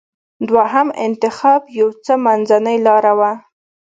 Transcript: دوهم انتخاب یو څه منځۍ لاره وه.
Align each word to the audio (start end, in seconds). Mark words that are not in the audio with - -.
دوهم 0.49 0.87
انتخاب 1.07 1.61
یو 1.79 1.89
څه 2.03 2.13
منځۍ 2.25 2.77
لاره 2.87 3.13
وه. 3.19 3.31